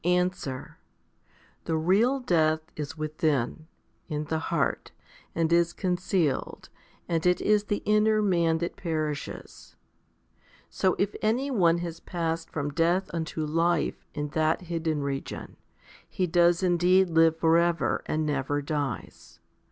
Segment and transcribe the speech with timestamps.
[0.03, 0.79] Answer.
[1.65, 3.67] The real death is within,
[4.09, 4.91] in the heart,
[5.35, 6.69] and is concealed,
[7.07, 9.75] and it is the inner man that perishes.
[10.71, 15.55] So if any one has passed from death unto life 3 in that hidden region,
[16.09, 19.39] he does indeed live for ever, and never dies.